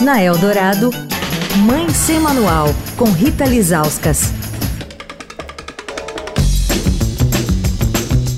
Na 0.00 0.20
Eldorado, 0.20 0.90
Mãe 1.64 1.88
Sem 1.90 2.18
Manual, 2.18 2.66
com 2.96 3.04
Rita 3.04 3.44
Lizauskas. 3.44 4.32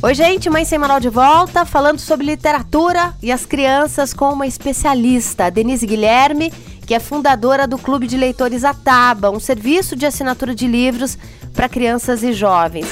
Oi, 0.02 0.14
gente, 0.14 0.50
Mãe 0.50 0.66
Sem 0.66 0.78
Manual 0.78 1.00
de 1.00 1.08
volta, 1.08 1.64
falando 1.64 1.98
sobre 1.98 2.26
literatura 2.26 3.14
e 3.22 3.32
as 3.32 3.46
crianças 3.46 4.12
com 4.12 4.32
uma 4.32 4.46
especialista, 4.46 5.50
Denise 5.50 5.86
Guilherme, 5.86 6.52
que 6.86 6.94
é 6.94 7.00
fundadora 7.00 7.66
do 7.66 7.78
Clube 7.78 8.06
de 8.06 8.18
Leitores 8.18 8.62
Ataba, 8.62 9.30
um 9.30 9.40
serviço 9.40 9.96
de 9.96 10.04
assinatura 10.04 10.54
de 10.54 10.66
livros 10.66 11.16
para 11.54 11.68
crianças 11.68 12.22
e 12.22 12.34
jovens. 12.34 12.86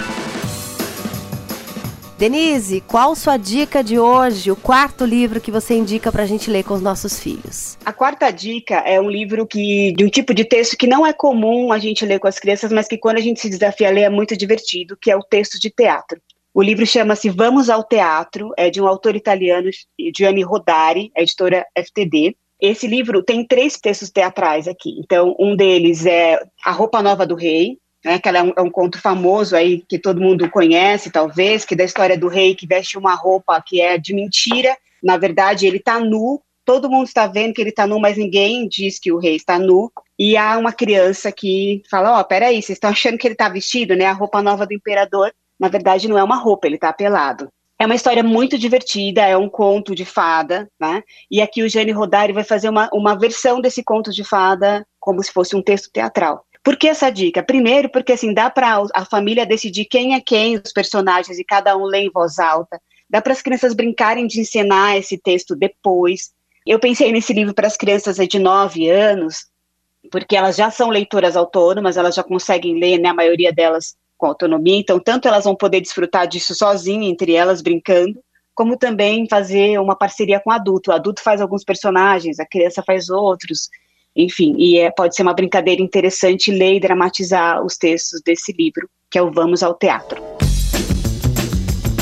Denise, 2.16 2.80
qual 2.80 3.16
sua 3.16 3.36
dica 3.36 3.82
de 3.82 3.98
hoje, 3.98 4.48
o 4.48 4.54
quarto 4.54 5.04
livro 5.04 5.40
que 5.40 5.50
você 5.50 5.74
indica 5.74 6.12
para 6.12 6.22
a 6.22 6.26
gente 6.26 6.48
ler 6.48 6.62
com 6.62 6.72
os 6.72 6.80
nossos 6.80 7.18
filhos? 7.18 7.76
A 7.84 7.92
quarta 7.92 8.30
dica 8.30 8.76
é 8.76 9.00
um 9.00 9.10
livro 9.10 9.44
que 9.44 9.92
de 9.96 10.04
um 10.04 10.08
tipo 10.08 10.32
de 10.32 10.44
texto 10.44 10.76
que 10.76 10.86
não 10.86 11.04
é 11.04 11.12
comum 11.12 11.72
a 11.72 11.78
gente 11.78 12.06
ler 12.06 12.20
com 12.20 12.28
as 12.28 12.38
crianças, 12.38 12.70
mas 12.70 12.86
que 12.86 12.96
quando 12.96 13.16
a 13.16 13.20
gente 13.20 13.40
se 13.40 13.50
desafia 13.50 13.88
a 13.88 13.90
ler 13.90 14.02
é 14.02 14.08
muito 14.08 14.36
divertido, 14.36 14.96
que 15.00 15.10
é 15.10 15.16
o 15.16 15.24
texto 15.24 15.58
de 15.58 15.70
teatro. 15.70 16.20
O 16.54 16.62
livro 16.62 16.86
chama-se 16.86 17.28
Vamos 17.28 17.68
ao 17.68 17.82
Teatro, 17.82 18.52
é 18.56 18.70
de 18.70 18.80
um 18.80 18.86
autor 18.86 19.16
italiano, 19.16 19.68
Gianni 20.16 20.42
Rodari, 20.42 21.10
editora 21.16 21.66
FTD. 21.76 22.36
Esse 22.60 22.86
livro 22.86 23.24
tem 23.24 23.44
três 23.44 23.76
textos 23.76 24.08
teatrais 24.08 24.68
aqui. 24.68 24.94
Então, 25.00 25.34
um 25.36 25.56
deles 25.56 26.06
é 26.06 26.38
A 26.64 26.70
Roupa 26.70 27.02
Nova 27.02 27.26
do 27.26 27.34
Rei, 27.34 27.76
né, 28.04 28.18
que 28.18 28.28
é 28.28 28.42
um, 28.42 28.52
é 28.56 28.60
um, 28.60 28.70
conto 28.70 29.00
famoso 29.00 29.56
aí 29.56 29.82
que 29.88 29.98
todo 29.98 30.20
mundo 30.20 30.50
conhece, 30.50 31.10
talvez, 31.10 31.64
que 31.64 31.74
é 31.74 31.76
da 31.76 31.84
história 31.84 32.18
do 32.18 32.28
rei 32.28 32.54
que 32.54 32.66
veste 32.66 32.98
uma 32.98 33.14
roupa 33.14 33.62
que 33.64 33.80
é 33.80 33.96
de 33.96 34.14
mentira. 34.14 34.76
Na 35.02 35.16
verdade, 35.16 35.66
ele 35.66 35.78
está 35.78 35.98
nu. 35.98 36.40
Todo 36.64 36.90
mundo 36.90 37.06
está 37.06 37.26
vendo 37.26 37.54
que 37.54 37.60
ele 37.60 37.70
está 37.70 37.86
nu, 37.86 37.98
mas 37.98 38.16
ninguém 38.16 38.68
diz 38.68 38.98
que 38.98 39.12
o 39.12 39.18
rei 39.18 39.36
está 39.36 39.58
nu. 39.58 39.90
E 40.18 40.36
há 40.36 40.56
uma 40.58 40.72
criança 40.72 41.32
que 41.32 41.82
fala: 41.90 42.16
Ó, 42.16 42.20
oh, 42.20 42.24
peraí, 42.24 42.62
vocês 42.62 42.76
estão 42.76 42.90
achando 42.90 43.18
que 43.18 43.26
ele 43.26 43.34
está 43.34 43.48
vestido, 43.48 43.96
né? 43.96 44.06
A 44.06 44.12
roupa 44.12 44.42
nova 44.42 44.66
do 44.66 44.74
imperador. 44.74 45.32
Na 45.58 45.68
verdade, 45.68 46.08
não 46.08 46.18
é 46.18 46.22
uma 46.22 46.36
roupa, 46.36 46.66
ele 46.66 46.76
está 46.76 46.92
pelado. 46.92 47.48
É 47.78 47.86
uma 47.86 47.94
história 47.94 48.22
muito 48.22 48.56
divertida, 48.56 49.22
é 49.22 49.36
um 49.36 49.48
conto 49.48 49.94
de 49.94 50.04
fada, 50.04 50.68
né? 50.80 51.02
E 51.30 51.42
aqui 51.42 51.62
o 51.62 51.68
Jane 51.68 51.90
Rodari 51.90 52.32
vai 52.32 52.44
fazer 52.44 52.68
uma, 52.68 52.88
uma 52.92 53.18
versão 53.18 53.60
desse 53.60 53.82
conto 53.82 54.12
de 54.12 54.24
fada 54.24 54.86
como 55.00 55.22
se 55.22 55.32
fosse 55.32 55.56
um 55.56 55.62
texto 55.62 55.90
teatral. 55.92 56.46
Por 56.64 56.76
que 56.76 56.88
essa 56.88 57.10
dica? 57.10 57.42
Primeiro, 57.42 57.90
porque 57.90 58.12
assim 58.12 58.32
dá 58.32 58.48
para 58.48 58.82
a 58.94 59.04
família 59.04 59.44
decidir 59.44 59.84
quem 59.84 60.14
é 60.14 60.20
quem 60.20 60.56
os 60.56 60.72
personagens 60.72 61.38
e 61.38 61.44
cada 61.44 61.76
um 61.76 61.84
lê 61.84 62.06
em 62.06 62.10
voz 62.10 62.38
alta. 62.38 62.80
Dá 63.08 63.20
para 63.20 63.34
as 63.34 63.42
crianças 63.42 63.74
brincarem 63.74 64.26
de 64.26 64.40
encenar 64.40 64.96
esse 64.96 65.18
texto 65.18 65.54
depois. 65.54 66.32
Eu 66.66 66.78
pensei 66.78 67.12
nesse 67.12 67.34
livro 67.34 67.52
para 67.52 67.66
as 67.66 67.76
crianças 67.76 68.16
de 68.16 68.38
9 68.38 68.88
anos, 68.88 69.46
porque 70.10 70.34
elas 70.34 70.56
já 70.56 70.70
são 70.70 70.88
leitoras 70.88 71.36
autônomas, 71.36 71.98
elas 71.98 72.14
já 72.14 72.22
conseguem 72.22 72.80
ler, 72.80 72.98
né, 72.98 73.10
a 73.10 73.14
maioria 73.14 73.52
delas 73.52 73.94
com 74.16 74.26
autonomia, 74.26 74.78
então 74.78 74.98
tanto 74.98 75.28
elas 75.28 75.44
vão 75.44 75.54
poder 75.54 75.82
desfrutar 75.82 76.26
disso 76.26 76.54
sozinhas, 76.54 77.12
entre 77.12 77.34
elas, 77.34 77.60
brincando, 77.60 78.18
como 78.54 78.78
também 78.78 79.28
fazer 79.28 79.78
uma 79.78 79.96
parceria 79.96 80.40
com 80.40 80.48
o 80.48 80.52
adulto. 80.52 80.90
O 80.90 80.94
adulto 80.94 81.22
faz 81.22 81.42
alguns 81.42 81.62
personagens, 81.62 82.38
a 82.38 82.46
criança 82.46 82.82
faz 82.82 83.10
outros, 83.10 83.68
enfim, 84.16 84.54
e 84.56 84.78
é, 84.78 84.90
pode 84.90 85.14
ser 85.14 85.22
uma 85.22 85.34
brincadeira 85.34 85.82
interessante 85.82 86.50
ler 86.50 86.76
e 86.76 86.80
dramatizar 86.80 87.64
os 87.64 87.76
textos 87.76 88.20
desse 88.24 88.52
livro, 88.52 88.88
que 89.10 89.18
é 89.18 89.22
o 89.22 89.30
Vamos 89.30 89.62
ao 89.62 89.74
Teatro. 89.74 90.22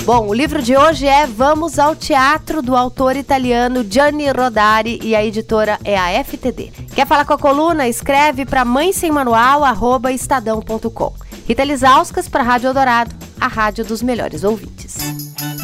Bom, 0.05 0.27
o 0.27 0.35
livro 0.35 0.61
de 0.61 0.77
hoje 0.77 1.07
é 1.07 1.27
Vamos 1.27 1.79
ao 1.79 1.95
Teatro, 1.95 2.61
do 2.61 2.77
autor 2.77 3.15
italiano 3.15 3.87
Gianni 3.89 4.29
Rodari 4.31 4.99
e 5.01 5.15
a 5.15 5.25
editora 5.25 5.79
é 5.85 5.97
a 5.97 6.25
FTD. 6.25 6.73
Quer 6.93 7.07
falar 7.07 7.25
com 7.25 7.35
a 7.35 7.39
coluna? 7.39 7.89
Escreve 7.89 8.45
para 8.45 8.65
mãe 8.65 8.93
sem 8.93 9.13
manual, 9.13 9.63
arroba 9.63 10.11
estadão.com. 10.11 11.13
Rita 11.47 11.63
Lisauskas 11.63 12.29
para 12.29 12.43
a 12.43 12.47
Rádio 12.47 12.69
Eldorado, 12.69 13.15
a 13.41 13.47
rádio 13.47 13.85
dos 13.85 14.03
melhores 14.03 14.43
ouvintes. 14.43 14.97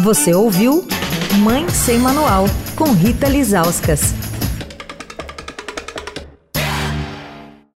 Você 0.02 0.32
ouviu 0.32 0.86
Mãe 1.42 1.68
Sem 1.68 1.98
Manual, 1.98 2.46
com 2.76 2.92
Rita 2.92 3.28
Lisauskas. 3.28 4.14